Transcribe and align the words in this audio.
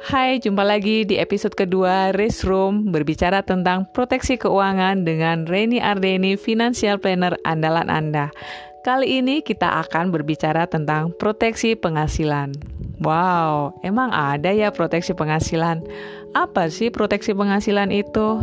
Hai, 0.00 0.40
jumpa 0.40 0.64
lagi 0.64 1.04
di 1.04 1.16
episode 1.20 1.52
kedua 1.52 2.10
Race 2.16 2.42
Room 2.42 2.88
berbicara 2.88 3.44
tentang 3.44 3.84
proteksi 3.92 4.40
keuangan 4.40 5.04
dengan 5.04 5.44
Reni 5.44 5.78
Ardeni, 5.78 6.34
Financial 6.36 6.96
Planner 6.96 7.36
andalan 7.44 7.88
Anda. 7.88 8.32
Kali 8.80 9.20
ini 9.20 9.44
kita 9.44 9.84
akan 9.84 10.08
berbicara 10.08 10.64
tentang 10.64 11.12
proteksi 11.20 11.76
penghasilan. 11.76 12.56
Wow, 13.00 13.76
emang 13.84 14.12
ada 14.12 14.52
ya 14.52 14.72
proteksi 14.72 15.12
penghasilan? 15.12 15.84
Apa 16.32 16.72
sih 16.72 16.88
proteksi 16.88 17.36
penghasilan 17.36 17.92
itu? 17.92 18.40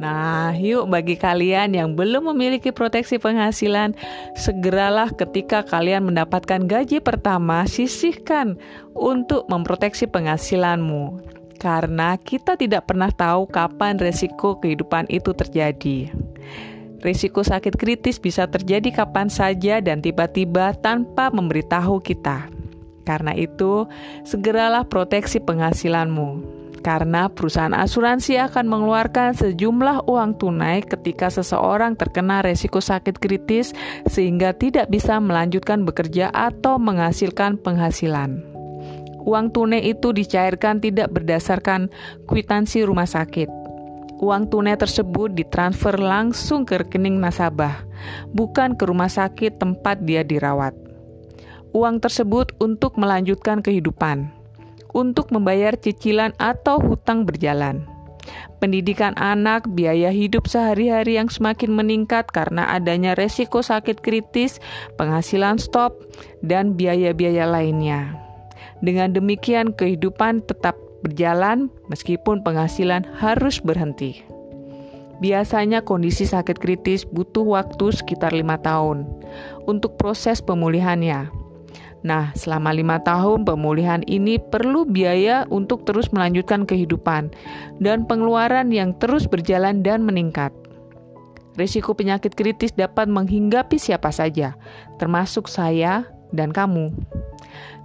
Nah, 0.00 0.56
yuk 0.56 0.88
bagi 0.88 1.20
kalian 1.20 1.76
yang 1.76 1.92
belum 1.92 2.32
memiliki 2.32 2.72
proteksi 2.72 3.20
penghasilan, 3.20 3.92
segeralah 4.32 5.12
ketika 5.12 5.60
kalian 5.60 6.08
mendapatkan 6.08 6.64
gaji 6.64 7.04
pertama, 7.04 7.68
sisihkan 7.68 8.56
untuk 8.96 9.44
memproteksi 9.52 10.08
penghasilanmu. 10.08 11.20
Karena 11.60 12.16
kita 12.18 12.56
tidak 12.56 12.88
pernah 12.88 13.12
tahu 13.12 13.46
kapan 13.46 14.00
resiko 14.00 14.58
kehidupan 14.58 15.06
itu 15.12 15.30
terjadi. 15.36 16.10
Risiko 17.04 17.44
sakit 17.44 17.76
kritis 17.76 18.16
bisa 18.16 18.48
terjadi 18.48 19.04
kapan 19.04 19.28
saja 19.28 19.82
dan 19.82 20.00
tiba-tiba 20.00 20.72
tanpa 20.80 21.28
memberitahu 21.30 22.00
kita. 22.00 22.48
Karena 23.02 23.34
itu, 23.34 23.90
segeralah 24.22 24.86
proteksi 24.86 25.42
penghasilanmu 25.42 26.61
karena 26.82 27.30
perusahaan 27.30 27.72
asuransi 27.72 28.42
akan 28.42 28.66
mengeluarkan 28.66 29.38
sejumlah 29.38 30.10
uang 30.10 30.36
tunai 30.42 30.82
ketika 30.82 31.30
seseorang 31.30 31.94
terkena 31.94 32.42
resiko 32.42 32.82
sakit 32.82 33.22
kritis 33.22 33.70
sehingga 34.10 34.50
tidak 34.52 34.90
bisa 34.90 35.22
melanjutkan 35.22 35.86
bekerja 35.86 36.34
atau 36.34 36.76
menghasilkan 36.82 37.62
penghasilan. 37.62 38.42
Uang 39.22 39.54
tunai 39.54 39.86
itu 39.86 40.10
dicairkan 40.10 40.82
tidak 40.82 41.14
berdasarkan 41.14 41.86
kwitansi 42.26 42.82
rumah 42.82 43.06
sakit. 43.06 43.46
Uang 44.18 44.50
tunai 44.50 44.74
tersebut 44.74 45.34
ditransfer 45.34 45.94
langsung 45.98 46.66
ke 46.66 46.82
rekening 46.82 47.22
nasabah, 47.22 47.86
bukan 48.34 48.74
ke 48.74 48.86
rumah 48.86 49.10
sakit 49.10 49.62
tempat 49.62 50.02
dia 50.02 50.26
dirawat. 50.26 50.74
Uang 51.70 52.02
tersebut 52.02 52.54
untuk 52.58 52.98
melanjutkan 52.98 53.62
kehidupan 53.62 54.41
untuk 54.92 55.32
membayar 55.32 55.76
cicilan 55.76 56.36
atau 56.40 56.80
hutang 56.80 57.24
berjalan. 57.28 57.84
Pendidikan 58.62 59.18
anak, 59.18 59.66
biaya 59.74 60.14
hidup 60.14 60.46
sehari-hari 60.46 61.18
yang 61.18 61.26
semakin 61.26 61.74
meningkat 61.74 62.30
karena 62.30 62.70
adanya 62.70 63.18
resiko 63.18 63.58
sakit 63.58 63.98
kritis, 63.98 64.62
penghasilan 64.94 65.58
stop, 65.58 65.98
dan 66.46 66.78
biaya-biaya 66.78 67.42
lainnya. 67.42 68.14
Dengan 68.78 69.10
demikian, 69.10 69.74
kehidupan 69.74 70.46
tetap 70.46 70.78
berjalan 71.02 71.74
meskipun 71.90 72.46
penghasilan 72.46 73.02
harus 73.18 73.58
berhenti. 73.58 74.22
Biasanya 75.18 75.82
kondisi 75.82 76.26
sakit 76.26 76.58
kritis 76.58 77.06
butuh 77.06 77.46
waktu 77.46 77.94
sekitar 77.94 78.30
lima 78.30 78.58
tahun 78.58 79.06
untuk 79.66 79.98
proses 79.98 80.42
pemulihannya. 80.42 81.41
Nah, 82.02 82.34
selama 82.34 82.74
lima 82.74 82.98
tahun 82.98 83.46
pemulihan 83.46 84.02
ini 84.10 84.42
perlu 84.42 84.82
biaya 84.82 85.46
untuk 85.54 85.86
terus 85.86 86.10
melanjutkan 86.10 86.66
kehidupan 86.66 87.30
dan 87.78 88.10
pengeluaran 88.10 88.74
yang 88.74 88.90
terus 88.98 89.30
berjalan 89.30 89.86
dan 89.86 90.02
meningkat. 90.02 90.50
Risiko 91.54 91.94
penyakit 91.94 92.34
kritis 92.34 92.74
dapat 92.74 93.06
menghinggapi 93.06 93.78
siapa 93.78 94.10
saja, 94.10 94.58
termasuk 94.98 95.46
saya 95.46 96.10
dan 96.34 96.50
kamu. 96.50 96.90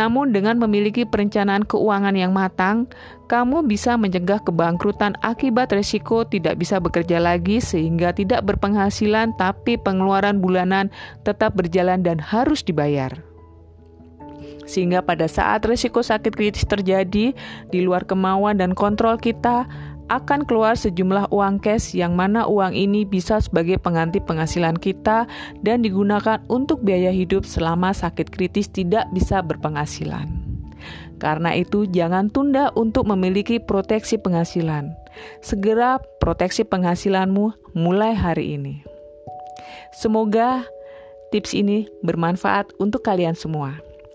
Namun, 0.00 0.32
dengan 0.32 0.56
memiliki 0.56 1.04
perencanaan 1.04 1.66
keuangan 1.68 2.16
yang 2.16 2.32
matang, 2.32 2.88
kamu 3.28 3.68
bisa 3.68 4.00
mencegah 4.00 4.40
kebangkrutan 4.40 5.12
akibat 5.20 5.76
risiko 5.76 6.24
tidak 6.24 6.56
bisa 6.56 6.80
bekerja 6.80 7.20
lagi, 7.20 7.60
sehingga 7.60 8.16
tidak 8.16 8.48
berpenghasilan, 8.48 9.36
tapi 9.36 9.76
pengeluaran 9.76 10.40
bulanan 10.40 10.88
tetap 11.26 11.52
berjalan 11.52 12.00
dan 12.00 12.16
harus 12.16 12.64
dibayar 12.64 13.12
sehingga 14.70 15.02
pada 15.02 15.26
saat 15.26 15.66
risiko 15.66 15.98
sakit 15.98 16.30
kritis 16.30 16.62
terjadi 16.62 17.34
di 17.74 17.78
luar 17.82 18.06
kemauan 18.06 18.62
dan 18.62 18.78
kontrol 18.78 19.18
kita, 19.18 19.66
akan 20.10 20.42
keluar 20.42 20.74
sejumlah 20.74 21.30
uang 21.30 21.62
cash 21.62 21.94
yang 21.94 22.18
mana 22.18 22.42
uang 22.46 22.74
ini 22.74 23.06
bisa 23.06 23.38
sebagai 23.38 23.78
pengganti 23.78 24.18
penghasilan 24.18 24.74
kita 24.74 25.26
dan 25.62 25.86
digunakan 25.86 26.42
untuk 26.50 26.82
biaya 26.82 27.14
hidup 27.14 27.46
selama 27.46 27.94
sakit 27.94 28.26
kritis 28.30 28.66
tidak 28.66 29.06
bisa 29.14 29.38
berpenghasilan. 29.42 30.26
Karena 31.22 31.54
itu, 31.54 31.86
jangan 31.86 32.32
tunda 32.32 32.74
untuk 32.74 33.06
memiliki 33.06 33.62
proteksi 33.62 34.16
penghasilan. 34.18 34.90
Segera 35.44 36.00
proteksi 36.18 36.64
penghasilanmu 36.64 37.76
mulai 37.76 38.16
hari 38.16 38.56
ini. 38.56 38.80
Semoga 39.92 40.64
tips 41.28 41.52
ini 41.52 41.86
bermanfaat 42.00 42.72
untuk 42.80 43.04
kalian 43.04 43.36
semua. 43.36 43.78